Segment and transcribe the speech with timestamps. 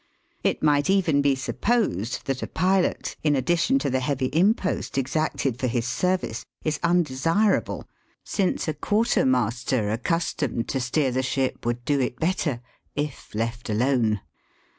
[0.43, 5.59] It might even be supposed that a pilot, in addition to the heavy impost exacted
[5.59, 7.87] for his service, is undesirable,
[8.23, 12.61] since a quarter master accustomed to steer the ship would do it better
[12.95, 14.21] if left alone.